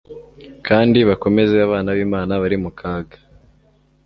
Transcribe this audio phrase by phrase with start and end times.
[0.67, 3.17] kandi bakomeze abana b'Imana bari mu kaga,